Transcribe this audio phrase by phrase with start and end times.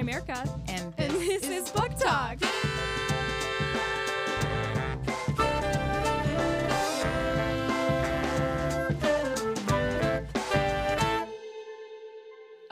[0.00, 0.42] I'm Erica.
[0.68, 2.38] And And this is Book Talk.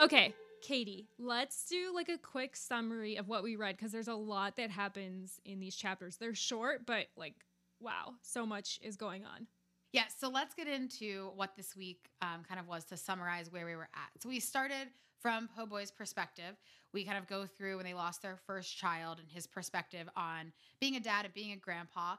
[0.01, 0.33] Okay,
[0.63, 4.55] Katie, let's do like a quick summary of what we read because there's a lot
[4.55, 6.17] that happens in these chapters.
[6.17, 7.35] They're short, but like,
[7.79, 9.45] wow, so much is going on.
[9.91, 13.67] Yeah, so let's get into what this week um, kind of was to summarize where
[13.67, 14.19] we were at.
[14.19, 14.87] So we started
[15.19, 16.55] from Po Boy's perspective.
[16.93, 20.51] We kind of go through when they lost their first child and his perspective on
[20.79, 22.15] being a dad and being a grandpa.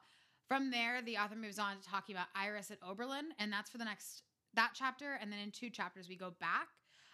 [0.46, 3.78] From there, the author moves on to talking about Iris at Oberlin, and that's for
[3.78, 4.22] the next
[4.54, 5.18] that chapter.
[5.20, 6.68] And then in two chapters, we go back.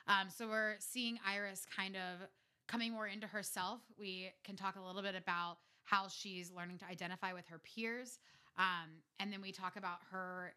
[0.08, 2.28] Um, so we're seeing Iris kind of
[2.68, 3.80] coming more into herself.
[3.98, 8.18] We can talk a little bit about how she's learning to identify with her peers.
[8.58, 10.54] Um, and then we talk about her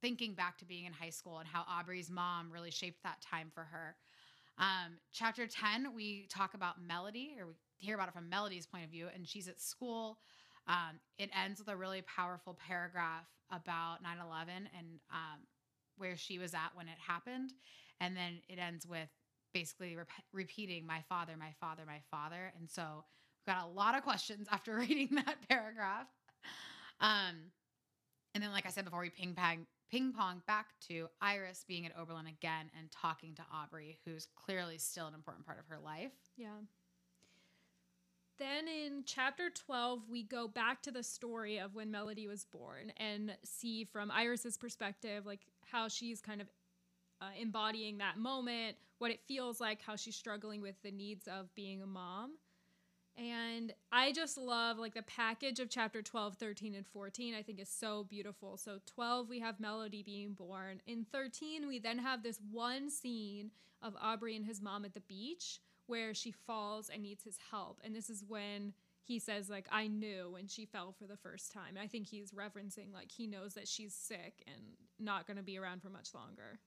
[0.00, 3.50] thinking back to being in high school and how Aubrey's mom really shaped that time
[3.54, 3.96] for her.
[4.58, 8.84] Um, chapter 10, we talk about Melody, or we hear about it from Melody's point
[8.84, 10.18] of view, and she's at school.
[10.66, 15.40] Um, it ends with a really powerful paragraph about 9 11 and um,
[15.98, 17.52] where she was at when it happened.
[18.00, 19.08] And then it ends with
[19.52, 22.52] basically rep- repeating, My father, my father, my father.
[22.58, 23.04] And so
[23.46, 26.06] we've got a lot of questions after reading that paragraph.
[27.00, 27.50] Um,
[28.34, 31.86] and then, like I said before, we ping pong ping pong back to Iris being
[31.86, 35.78] at Oberlin again and talking to Aubrey, who's clearly still an important part of her
[35.78, 36.12] life.
[36.36, 36.48] Yeah.
[38.38, 42.92] Then in chapter 12, we go back to the story of when Melody was born
[42.96, 46.48] and see from Iris's perspective, like how she's kind of
[47.20, 51.54] uh, embodying that moment, what it feels like, how she's struggling with the needs of
[51.54, 52.32] being a mom.
[53.16, 57.60] And I just love like the package of chapter 12, 13, and 14, I think
[57.60, 58.56] is so beautiful.
[58.56, 60.80] So, 12, we have Melody being born.
[60.86, 65.00] In 13, we then have this one scene of Aubrey and his mom at the
[65.00, 67.80] beach where she falls and needs his help.
[67.84, 68.72] And this is when
[69.04, 71.76] he says, like, I knew when she fell for the first time.
[71.80, 74.62] I think he's referencing, like, he knows that she's sick and
[74.98, 76.58] not going to be around for much longer.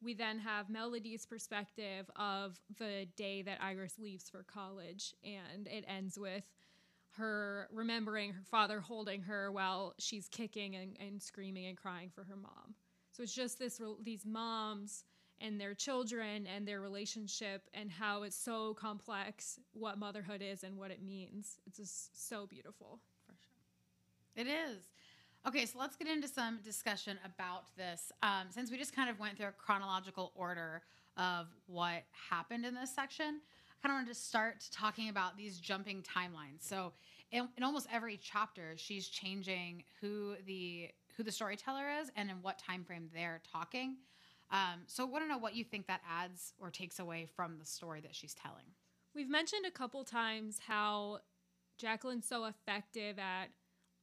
[0.00, 5.84] We then have Melody's perspective of the day that Iris leaves for college, and it
[5.88, 6.44] ends with
[7.12, 12.22] her remembering her father holding her while she's kicking and, and screaming and crying for
[12.24, 12.74] her mom.
[13.12, 15.04] So it's just this these moms
[15.40, 20.76] and their children and their relationship and how it's so complex what motherhood is and
[20.76, 21.58] what it means.
[21.66, 23.00] It's just so beautiful.
[23.26, 24.44] For sure.
[24.44, 24.84] It is.
[25.48, 28.12] Okay, so let's get into some discussion about this.
[28.22, 30.82] Um, since we just kind of went through a chronological order
[31.16, 35.58] of what happened in this section, I kind of wanted to start talking about these
[35.58, 36.68] jumping timelines.
[36.68, 36.92] So,
[37.32, 42.36] in, in almost every chapter, she's changing who the who the storyteller is and in
[42.42, 43.96] what time frame they're talking.
[44.50, 47.56] Um, so, I want to know what you think that adds or takes away from
[47.58, 48.66] the story that she's telling.
[49.14, 51.20] We've mentioned a couple times how
[51.78, 53.48] Jacqueline's so effective at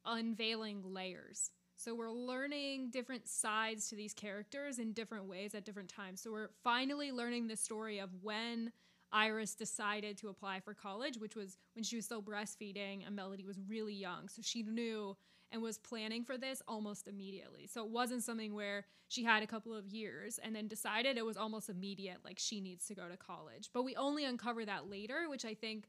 [0.06, 1.52] unveiling layers.
[1.78, 6.22] So we're learning different sides to these characters in different ways at different times.
[6.22, 8.72] So we're finally learning the story of when
[9.12, 13.46] Iris decided to apply for college, which was when she was still breastfeeding and Melody
[13.46, 14.30] was really young.
[14.30, 15.16] So she knew
[15.52, 17.68] and was planning for this almost immediately.
[17.68, 21.26] So it wasn't something where she had a couple of years and then decided it
[21.26, 23.70] was almost immediate, like she needs to go to college.
[23.74, 25.88] But we only uncover that later, which I think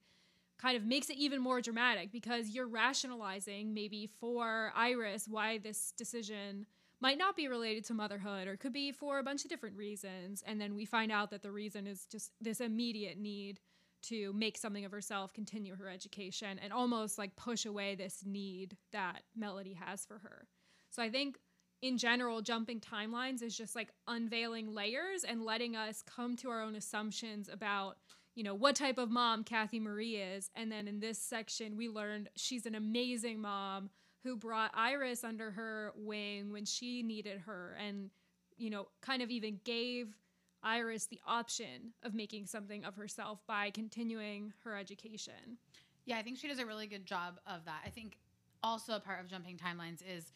[0.58, 5.92] kind of makes it even more dramatic because you're rationalizing maybe for Iris why this
[5.96, 6.66] decision
[7.00, 10.42] might not be related to motherhood or could be for a bunch of different reasons.
[10.46, 13.60] And then we find out that the reason is just this immediate need
[14.04, 18.76] to make something of herself, continue her education, and almost like push away this need
[18.92, 20.46] that Melody has for her.
[20.90, 21.38] So I think
[21.82, 26.62] in general, jumping timelines is just like unveiling layers and letting us come to our
[26.62, 27.98] own assumptions about
[28.36, 30.50] you know, what type of mom Kathy Marie is.
[30.54, 33.90] And then in this section, we learned she's an amazing mom
[34.22, 38.10] who brought Iris under her wing when she needed her and,
[38.58, 40.14] you know, kind of even gave
[40.62, 45.56] Iris the option of making something of herself by continuing her education.
[46.04, 47.80] Yeah, I think she does a really good job of that.
[47.86, 48.18] I think
[48.62, 50.32] also a part of jumping timelines is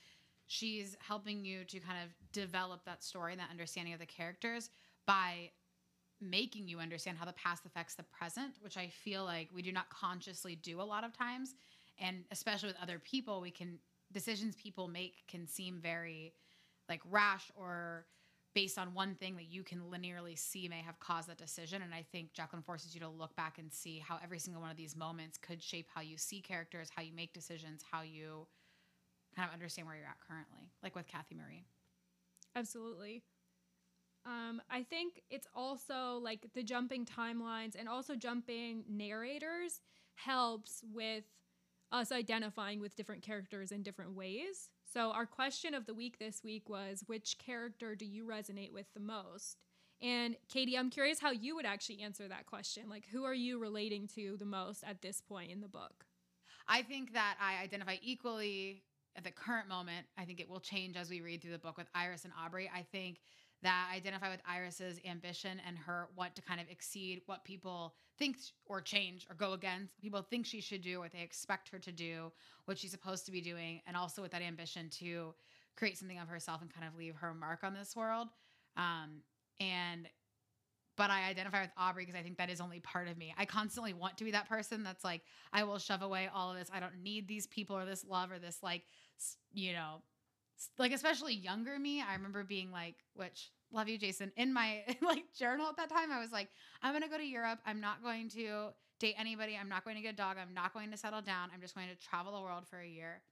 [0.47, 4.71] she's helping you to kind of develop that story and that understanding of the characters
[5.07, 5.51] by
[6.21, 9.73] making you understand how the past affects the present, which I feel like we do
[9.73, 11.55] not consciously do a lot of times.
[11.99, 13.79] And especially with other people, we can
[14.13, 16.33] decisions people make can seem very
[16.89, 18.07] like rash or
[18.53, 21.83] based on one thing that you can linearly see may have caused that decision.
[21.83, 24.71] And I think Jacqueline forces you to look back and see how every single one
[24.71, 28.47] of these moments could shape how you see characters, how you make decisions, how you
[29.37, 31.65] kind of understand where you're at currently, like with Kathy Marie.
[32.57, 33.23] Absolutely.
[34.27, 39.81] Um, I think it's also like the jumping timelines and also jumping narrators
[40.15, 41.25] helps with
[41.93, 44.69] us identifying with different characters in different ways.
[44.93, 48.87] So, our question of the week this week was which character do you resonate with
[48.95, 49.57] the most?
[50.03, 52.89] And Katie, I'm curious how you would actually answer that question.
[52.89, 56.07] Like, who are you relating to the most at this point in the book?
[56.69, 58.85] I think that I identify equally
[59.17, 60.07] at the current moment.
[60.17, 62.71] I think it will change as we read through the book with Iris and Aubrey.
[62.75, 63.19] I think
[63.63, 68.37] that identify with Iris's ambition and her want to kind of exceed what people think
[68.67, 70.01] or change or go against.
[70.01, 72.33] People think she should do what they expect her to do,
[72.65, 75.35] what she's supposed to be doing, and also with that ambition to
[75.77, 78.29] create something of herself and kind of leave her mark on this world.
[78.77, 79.23] Um,
[79.59, 80.09] and
[80.97, 83.35] but I identify with Aubrey because I think that is only part of me.
[83.39, 86.59] I constantly want to be that person that's like, I will shove away all of
[86.59, 86.69] this.
[86.71, 88.83] I don't need these people or this love or this, like,
[89.51, 90.03] you know,
[90.79, 92.03] like especially younger me.
[92.03, 96.11] I remember being like, which love you, Jason, in my like journal at that time.
[96.11, 96.49] I was like,
[96.83, 97.61] I'm gonna go to Europe.
[97.65, 98.71] I'm not going to
[99.01, 99.59] date anybody.
[99.61, 100.37] I'm not going to get a dog.
[100.41, 101.49] I'm not going to settle down.
[101.53, 103.23] I'm just going to travel the world for a year.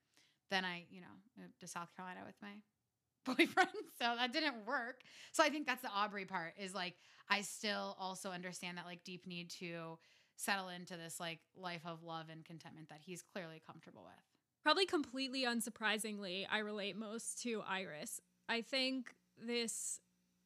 [0.51, 1.07] Then I, you know,
[1.39, 2.55] moved to South Carolina with my
[3.27, 3.69] boyfriend.
[4.01, 5.03] So that didn't work.
[5.31, 6.95] So I think that's the Aubrey part is like,
[7.29, 9.99] I still also understand that like deep need to
[10.37, 14.38] settle into this like life of love and contentment that he's clearly comfortable with.
[14.63, 18.21] Probably completely unsurprisingly, I relate most to Iris.
[18.49, 20.01] I think this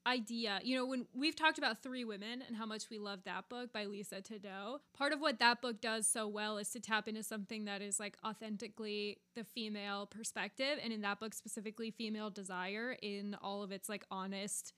[0.06, 3.48] idea, you know, when we've talked about Three Women and how much we love that
[3.48, 7.08] book by Lisa Taddeo, part of what that book does so well is to tap
[7.08, 10.78] into something that is like authentically the female perspective.
[10.82, 14.72] And in that book, specifically, female desire in all of its like honest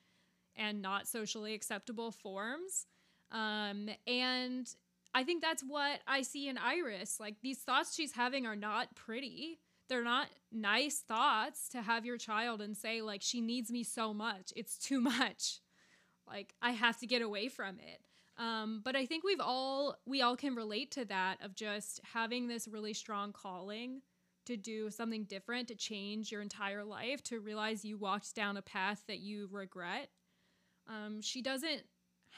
[0.56, 2.86] and not socially acceptable forms.
[3.32, 4.72] Um, and
[5.14, 7.20] I think that's what I see in Iris.
[7.20, 9.60] Like these thoughts she's having are not pretty.
[9.88, 14.12] They're not nice thoughts to have your child and say like she needs me so
[14.12, 14.52] much.
[14.56, 15.60] It's too much.
[16.26, 18.00] Like i have to get away from it.
[18.36, 22.48] Um, but i think we've all we all can relate to that of just having
[22.48, 24.02] this really strong calling
[24.46, 28.62] to do something different to change your entire life to realize you walked down a
[28.62, 30.08] path that you regret.
[30.88, 31.82] Um, she doesn't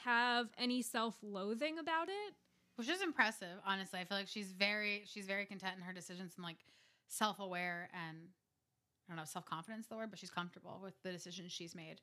[0.05, 2.35] have any self-loathing about it
[2.77, 6.33] which is impressive honestly i feel like she's very she's very content in her decisions
[6.37, 6.57] and like
[7.07, 8.17] self aware and
[9.07, 12.01] I don't know, self confidence the word, but she's comfortable with the decisions she's made.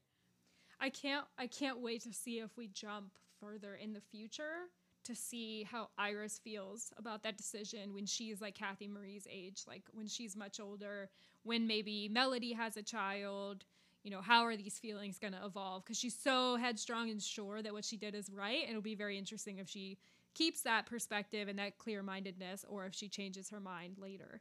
[0.81, 4.69] I can't I can't wait to see if we jump further in the future
[5.05, 9.83] to see how Iris feels about that decision when she's like Kathy Marie's age, like
[9.93, 11.11] when she's much older,
[11.43, 13.67] when maybe Melody has a child,
[14.03, 15.85] you know, how are these feelings going to evolve?
[15.85, 18.63] Because she's so headstrong and sure that what she did is right.
[18.63, 19.99] And it'll be very interesting if she
[20.35, 24.41] keeps that perspective and that clear mindedness or if she changes her mind later.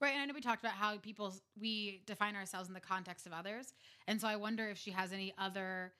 [0.00, 0.12] Right.
[0.12, 3.32] And I know we talked about how people, we define ourselves in the context of
[3.32, 3.72] others.
[4.06, 5.92] And so I wonder if she has any other,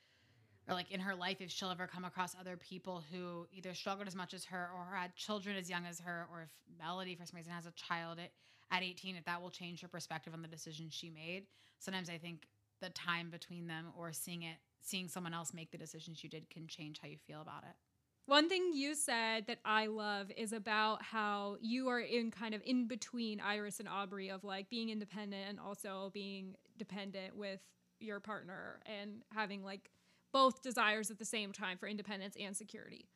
[0.68, 4.08] or like in her life, if she'll ever come across other people who either struggled
[4.08, 7.24] as much as her or had children as young as her, or if Melody for
[7.24, 8.32] some reason has a child at,
[8.70, 11.44] at 18, if that will change her perspective on the decision she made.
[11.78, 12.48] Sometimes I think
[12.80, 16.50] the time between them or seeing it, seeing someone else make the decisions you did
[16.50, 17.76] can change how you feel about it.
[18.26, 22.62] One thing you said that I love is about how you are in kind of
[22.64, 27.60] in between Iris and Aubrey of like being independent and also being dependent with
[28.00, 29.90] your partner and having like
[30.32, 33.06] both desires at the same time for independence and security.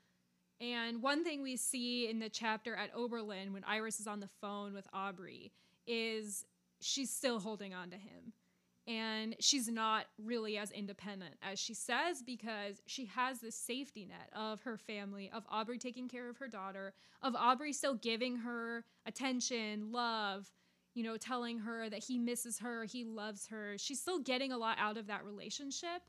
[0.61, 4.29] And one thing we see in the chapter at Oberlin when Iris is on the
[4.43, 5.53] phone with Aubrey
[5.87, 6.45] is
[6.81, 8.35] she's still holding on to him
[8.89, 14.31] and she's not really as independent as she says because she has this safety net
[14.35, 18.85] of her family, of Aubrey taking care of her daughter, of Aubrey still giving her
[19.05, 20.51] attention, love,
[20.95, 23.77] you know, telling her that he misses her, he loves her.
[23.77, 26.03] She's still getting a lot out of that relationship.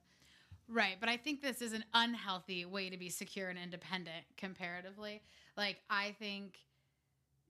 [0.69, 5.21] Right, but I think this is an unhealthy way to be secure and independent comparatively.
[5.57, 6.59] Like I think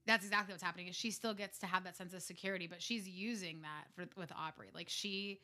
[0.06, 2.82] that's exactly what's happening is she still gets to have that sense of security but
[2.82, 4.68] she's using that for, with aubrey.
[4.74, 5.40] Like she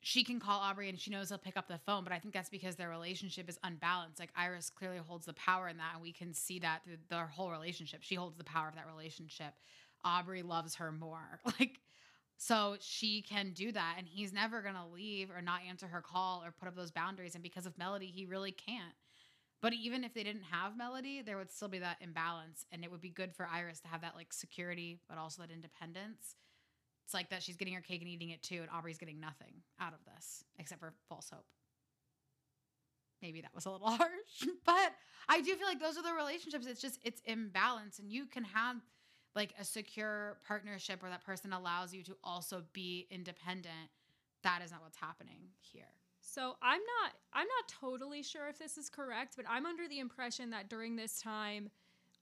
[0.00, 2.34] she can call aubrey and she knows he'll pick up the phone but i think
[2.34, 4.20] that's because their relationship is unbalanced.
[4.20, 7.26] Like iris clearly holds the power in that and we can see that through their
[7.26, 8.00] whole relationship.
[8.02, 9.54] She holds the power of that relationship.
[10.04, 11.40] Aubrey loves her more.
[11.58, 11.80] Like
[12.36, 16.00] so she can do that and he's never going to leave or not answer her
[16.02, 17.34] call or put up those boundaries.
[17.34, 18.92] And because of melody he really can't
[19.64, 22.66] but even if they didn't have Melody, there would still be that imbalance.
[22.70, 25.50] And it would be good for Iris to have that like security, but also that
[25.50, 26.36] independence.
[27.06, 29.62] It's like that she's getting her cake and eating it too, and Aubrey's getting nothing
[29.80, 31.46] out of this except for false hope.
[33.22, 34.10] Maybe that was a little harsh,
[34.66, 34.92] but
[35.30, 36.66] I do feel like those are the relationships.
[36.66, 37.98] It's just, it's imbalance.
[37.98, 38.76] And you can have
[39.34, 43.88] like a secure partnership where that person allows you to also be independent.
[44.42, 45.84] That is not what's happening here.
[46.26, 49.98] So I'm not I'm not totally sure if this is correct, but I'm under the
[49.98, 51.70] impression that during this time,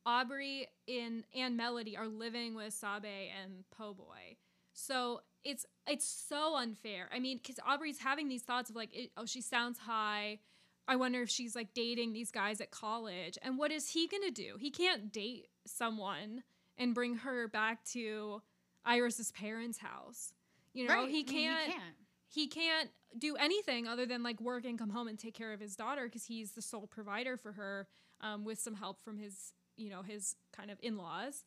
[0.05, 3.05] Aubrey in and Melody are living with Sabe
[3.43, 4.37] and Po Boy.
[4.73, 7.09] So it's it's so unfair.
[7.15, 10.41] I mean, because Aubrey's having these thoughts of like, oh, she sounds high.
[10.89, 13.39] I wonder if she's like dating these guys at college.
[13.41, 14.57] And what is he gonna do?
[14.59, 16.43] He can't date someone
[16.77, 18.43] and bring her back to
[18.85, 20.33] Iris's parents' house.
[20.75, 21.09] You know, Right.
[21.09, 21.95] he I mean, can't he can't.
[22.33, 25.61] He can't do anything other than like work and come home and take care of
[25.61, 27.87] his daughter because he's the sole provider for her
[28.21, 31.45] um, with some help from his you know his kind of in-laws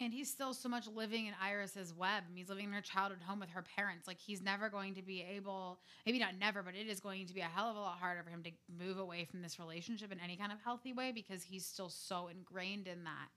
[0.00, 2.24] And he's still so much living in Iris's web.
[2.34, 4.08] He's living in her childhood home with her parents.
[4.08, 7.34] Like he's never going to be able, maybe not never, but it is going to
[7.34, 10.10] be a hell of a lot harder for him to move away from this relationship
[10.10, 13.28] in any kind of healthy way because he's still so ingrained in that.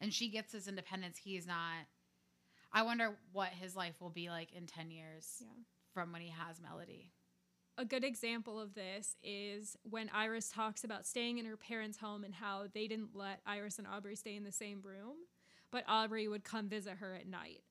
[0.00, 1.18] And she gets his independence.
[1.18, 1.84] He's not.
[2.72, 5.48] I wonder what his life will be like in 10 years Yeah.
[5.96, 7.10] From when he has Melody.
[7.78, 12.22] a good example of this is when iris talks about staying in her parents home
[12.22, 15.16] and how they didn't let iris and aubrey stay in the same room
[15.70, 17.62] but aubrey would come visit her at night.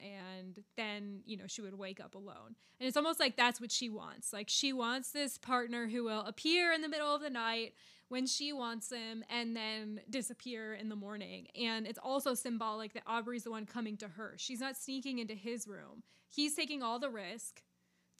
[0.00, 2.56] And then you know she would wake up alone.
[2.78, 4.32] And it's almost like that's what she wants.
[4.32, 7.74] Like she wants this partner who will appear in the middle of the night
[8.08, 11.46] when she wants him and then disappear in the morning.
[11.58, 14.34] And it's also symbolic that aubrey's the one coming to her.
[14.36, 16.02] She's not sneaking into his room.
[16.28, 17.62] He's taking all the risk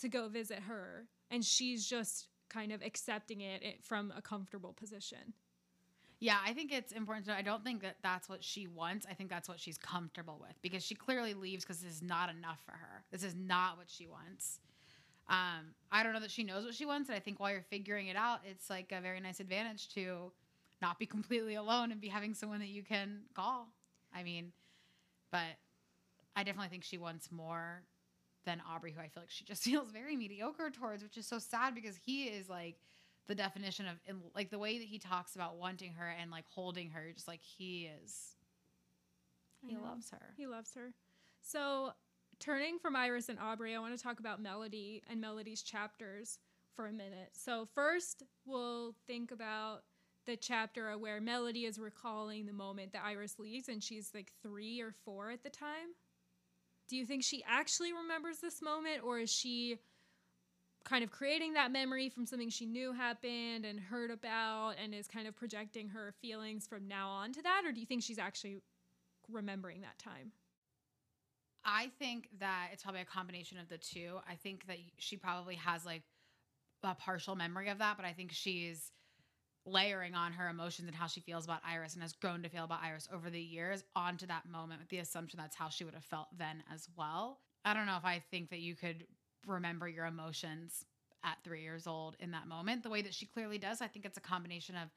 [0.01, 5.35] to go visit her and she's just kind of accepting it from a comfortable position
[6.21, 7.37] Yeah, I think it's important to know.
[7.39, 9.05] I don't think that that's what she wants.
[9.11, 12.31] I think that's what she's comfortable with because she clearly leaves because this is not
[12.31, 13.05] enough for her.
[13.11, 14.61] This is not what she wants.
[15.29, 17.09] Um, I don't know that she knows what she wants.
[17.09, 20.33] And I think while you're figuring it out, it's like a very nice advantage to
[20.81, 23.69] not be completely alone and be having someone that you can call.
[24.15, 24.53] I mean,
[25.31, 25.59] but
[26.37, 27.83] I definitely think she wants more
[28.45, 31.39] than Aubrey, who I feel like she just feels very mediocre towards, which is so
[31.39, 32.77] sad because he is like
[33.27, 33.97] the definition of
[34.35, 37.41] like the way that he talks about wanting her and like holding her, just like
[37.43, 38.35] he is.
[39.67, 40.35] He loves her.
[40.37, 40.93] He loves her.
[41.41, 41.93] So,
[42.39, 46.39] turning from Iris and Aubrey, I want to talk about Melody and Melody's chapters
[46.75, 47.31] for a minute.
[47.33, 49.85] So, first, we'll think about
[50.27, 54.81] the chapter where Melody is recalling the moment that Iris leaves and she's like three
[54.81, 55.95] or four at the time.
[56.89, 59.79] Do you think she actually remembers this moment or is she
[60.85, 65.09] kind of creating that memory from something she knew happened and heard about and is
[65.09, 67.63] kind of projecting her feelings from now on to that?
[67.65, 68.59] Or do you think she's actually
[69.31, 70.33] remembering that time?
[71.65, 74.19] I think that it's probably a combination of the two.
[74.29, 76.03] I think that she probably has like
[76.83, 78.93] a partial memory of that, but I think she's
[79.67, 82.65] layering on her emotions and how she feels about Iris and has grown to feel
[82.65, 85.95] about Iris over the years onto that moment with the assumption that's how she would
[85.95, 87.39] have felt then as well.
[87.65, 89.07] I don't know if I think that you could
[89.47, 90.85] remember your emotions
[91.25, 93.81] at three years old in that moment the way that she clearly does.
[93.81, 94.91] I think it's a combination of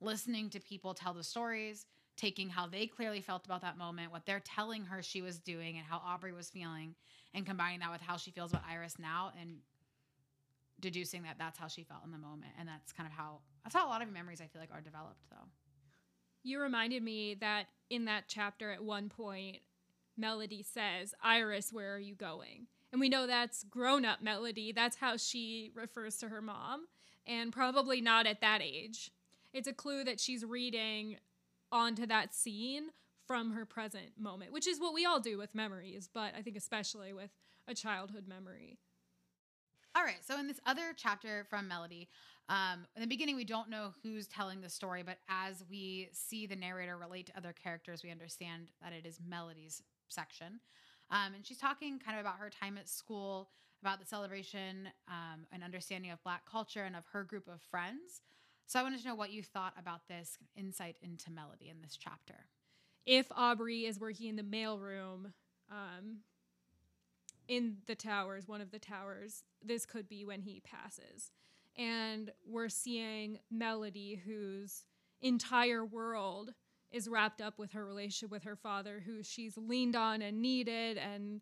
[0.00, 1.86] listening to people tell the stories,
[2.16, 5.76] taking how they clearly felt about that moment, what they're telling her she was doing,
[5.76, 6.94] and how Aubrey was feeling,
[7.34, 9.56] and combining that with how she feels about Iris now, and
[10.80, 13.74] deducing that that's how she felt in the moment, and that's kind of how that's
[13.74, 15.48] how a lot of memories I feel like are developed, though.
[16.42, 19.58] You reminded me that in that chapter at one point,
[20.16, 22.66] Melody says, Iris, where are you going?
[22.90, 24.72] And we know that's grown up Melody.
[24.72, 26.86] That's how she refers to her mom,
[27.26, 29.10] and probably not at that age.
[29.52, 31.16] It's a clue that she's reading
[31.70, 32.90] onto that scene
[33.26, 36.56] from her present moment, which is what we all do with memories, but I think
[36.56, 37.30] especially with
[37.68, 38.78] a childhood memory.
[39.94, 40.24] All right.
[40.26, 42.08] So in this other chapter from Melody,
[42.48, 46.46] um, in the beginning, we don't know who's telling the story, but as we see
[46.46, 50.60] the narrator relate to other characters, we understand that it is Melody's section.
[51.10, 55.46] Um, and she's talking kind of about her time at school, about the celebration um,
[55.52, 58.22] and understanding of Black culture and of her group of friends.
[58.66, 61.96] So I wanted to know what you thought about this insight into Melody in this
[61.96, 62.46] chapter.
[63.06, 65.32] if Aubrey is working in the mailroom
[65.70, 66.18] um,
[67.48, 71.32] in the towers, one of the towers, this could be when he passes.
[71.76, 74.84] And we're seeing Melody, whose
[75.20, 76.52] entire world
[76.90, 80.98] is wrapped up with her relationship with her father, who she's leaned on and needed
[80.98, 81.40] and,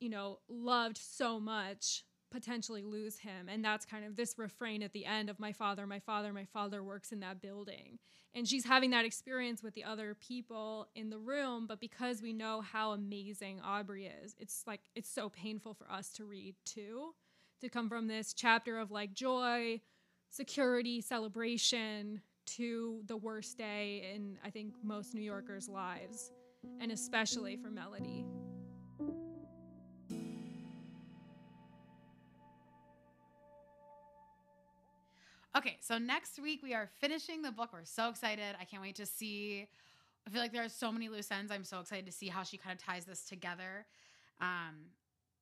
[0.00, 3.48] you know, loved so much, potentially lose him.
[3.48, 6.44] And that's kind of this refrain at the end of my father, my father, my
[6.44, 7.98] father works in that building
[8.34, 12.32] and she's having that experience with the other people in the room but because we
[12.32, 17.14] know how amazing aubrey is it's like it's so painful for us to read too
[17.60, 19.80] to come from this chapter of like joy
[20.30, 26.30] security celebration to the worst day in i think most new yorkers lives
[26.80, 28.24] and especially for melody
[35.56, 37.70] Okay, so next week we are finishing the book.
[37.72, 38.54] We're so excited.
[38.60, 39.66] I can't wait to see.
[40.26, 41.50] I feel like there are so many loose ends.
[41.50, 43.84] I'm so excited to see how she kind of ties this together.
[44.40, 44.76] Um,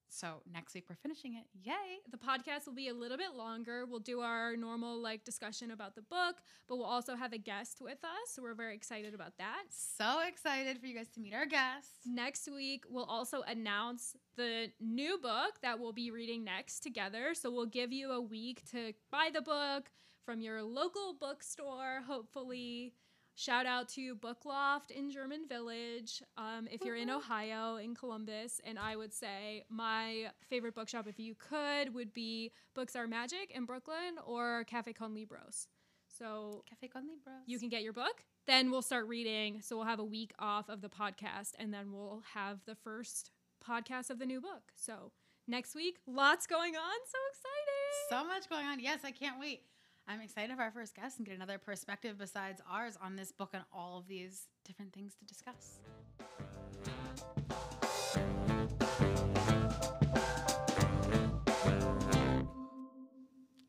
[0.08, 1.44] so next week we're finishing it.
[1.62, 1.98] Yay!
[2.10, 3.84] The podcast will be a little bit longer.
[3.86, 6.36] We'll do our normal like discussion about the book,
[6.68, 8.30] but we'll also have a guest with us.
[8.30, 9.64] So we're very excited about that.
[9.70, 11.90] So excited for you guys to meet our guests.
[12.06, 17.34] Next week, we'll also announce the new book that we'll be reading next together.
[17.34, 19.90] So we'll give you a week to buy the book
[20.24, 22.92] from your local bookstore, hopefully.
[23.38, 28.60] Shout out to Bookloft in German Village um, if you're in Ohio, in Columbus.
[28.64, 33.52] And I would say my favorite bookshop, if you could, would be Books Are Magic
[33.54, 35.68] in Brooklyn or Cafe Con Libros.
[36.08, 37.44] So Cafe con Libros.
[37.46, 38.24] you can get your book.
[38.48, 39.60] Then we'll start reading.
[39.62, 43.30] So we'll have a week off of the podcast, and then we'll have the first
[43.64, 44.72] podcast of the new book.
[44.74, 45.12] So
[45.46, 46.98] next week, lots going on.
[47.06, 47.68] So excited!
[48.10, 48.80] so much going on.
[48.80, 49.62] Yes, I can't wait.
[50.10, 53.50] I'm excited for our first guest and get another perspective besides ours on this book
[53.52, 55.80] and all of these different things to discuss.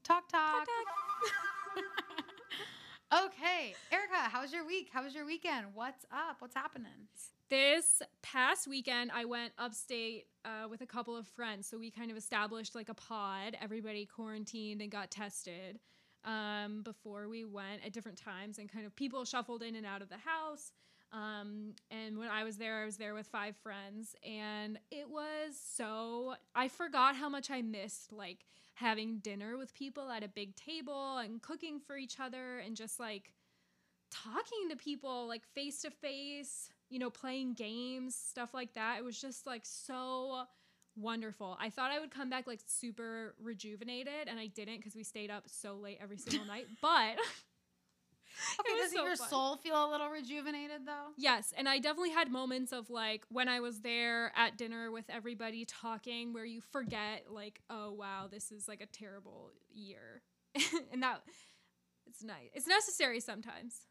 [0.01, 0.65] Talk, talk.
[3.25, 4.87] okay, Erica, how was your week?
[4.93, 5.65] How was your weekend?
[5.73, 6.37] What's up?
[6.39, 7.09] What's happening?
[7.49, 11.67] This past weekend, I went upstate uh, with a couple of friends.
[11.67, 13.57] So we kind of established like a pod.
[13.61, 15.79] Everybody quarantined and got tested
[16.25, 20.01] um, before we went at different times, and kind of people shuffled in and out
[20.01, 20.71] of the house.
[21.11, 25.59] Um, and when I was there, I was there with five friends, and it was
[25.75, 28.45] so I forgot how much I missed like
[28.75, 32.99] having dinner with people at a big table and cooking for each other and just
[32.99, 33.33] like
[34.09, 38.97] talking to people like face to face, you know, playing games, stuff like that.
[38.97, 40.43] It was just like so
[40.99, 41.57] wonderful.
[41.59, 45.31] I thought I would come back like super rejuvenated, and I didn't because we stayed
[45.31, 46.67] up so late every single night.
[46.81, 47.15] But
[48.59, 49.27] Okay, does so your fun.
[49.29, 51.09] soul feel a little rejuvenated though?
[51.17, 55.05] yes, and I definitely had moments of like when I was there at dinner with
[55.09, 60.21] everybody talking where you forget, like, oh wow, this is like a terrible year.
[60.93, 61.21] and that
[62.07, 62.49] it's nice.
[62.53, 63.81] It's necessary sometimes.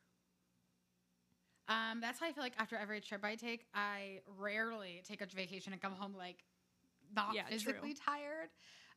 [1.69, 5.27] Um, that's how I feel like after every trip I take, I rarely take a
[5.27, 6.43] vacation and come home like
[7.15, 7.59] not Yeah, true.
[7.59, 8.49] physically tired.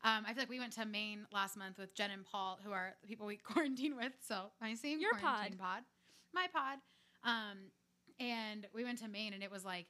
[0.04, 2.72] Um, I feel like we went to Maine last month with Jen and Paul, who
[2.72, 4.14] are the people we quarantine with.
[4.28, 5.84] So my same Your quarantine pod.
[6.34, 6.80] my pod.
[7.24, 7.70] Um,
[8.20, 9.88] and we went to Maine, and it was like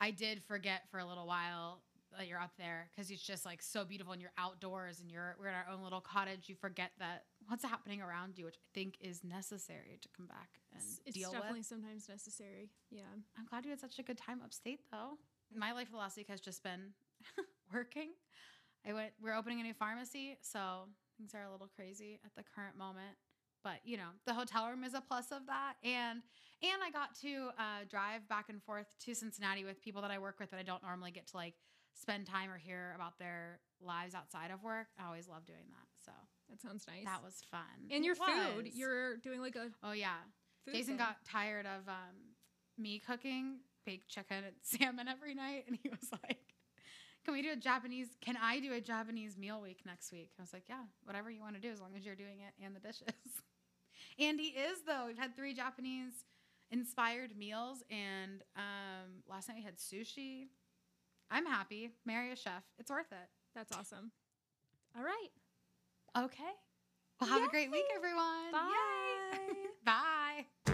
[0.00, 1.82] I did forget for a little while
[2.18, 5.36] that you're up there because it's just like so beautiful, and you're outdoors, and you're
[5.40, 6.48] we're in our own little cottage.
[6.48, 10.48] You forget that what's happening around you, which I think is necessary to come back
[10.72, 11.34] and It's, it's deal with.
[11.36, 12.70] It's definitely sometimes necessary.
[12.90, 13.02] Yeah.
[13.38, 15.18] I'm glad you had such a good time upstate though.
[15.54, 16.94] My life week has just been
[17.74, 18.10] working.
[18.88, 22.42] I went we're opening a new pharmacy, so things are a little crazy at the
[22.54, 23.16] current moment.
[23.62, 25.74] But you know, the hotel room is a plus of that.
[25.82, 26.20] And
[26.62, 30.18] and I got to uh, drive back and forth to Cincinnati with people that I
[30.18, 31.54] work with that I don't normally get to like
[31.94, 34.88] spend time or hear about their lives outside of work.
[35.02, 35.86] I always love doing that.
[36.04, 36.12] So
[36.50, 37.04] That sounds nice.
[37.04, 37.60] that was fun.
[37.90, 38.68] and your food.
[38.74, 40.16] You're doing like a Oh yeah.
[40.66, 40.96] Jason thing.
[40.98, 42.34] got tired of um,
[42.78, 46.53] me cooking baked chicken and salmon every night, and he was like,
[47.24, 48.08] "Can we do a Japanese?
[48.20, 51.40] Can I do a Japanese meal week next week?" I was like, "Yeah, whatever you
[51.40, 53.08] want to do, as long as you're doing it and the dishes."
[54.18, 55.06] and he is though.
[55.06, 56.24] We've had three Japanese
[56.70, 60.48] inspired meals, and um, last night we had sushi.
[61.30, 61.90] I'm happy.
[62.04, 62.62] Marry a chef.
[62.78, 63.28] It's worth it.
[63.54, 64.12] That's awesome.
[64.96, 66.24] All right.
[66.24, 66.52] Okay.
[67.20, 68.52] Well, have a great week, everyone.
[68.52, 70.44] Bye.
[70.66, 70.73] Yay.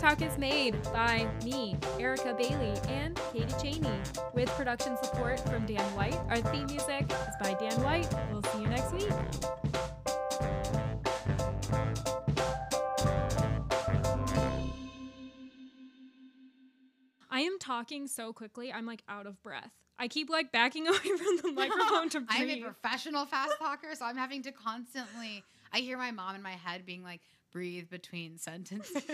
[0.00, 4.00] Talk is made by me, Erica Bailey, and Katie Cheney,
[4.32, 6.18] with production support from Dan White.
[6.30, 8.08] Our theme music is by Dan White.
[8.32, 9.10] We'll see you next week.
[17.30, 19.70] I am talking so quickly, I'm like out of breath.
[19.98, 22.40] I keep like backing away from the microphone to breathe.
[22.40, 25.44] I'm a professional fast talker, so I'm having to constantly.
[25.74, 27.20] I hear my mom in my head being like,
[27.52, 29.04] "Breathe between sentences."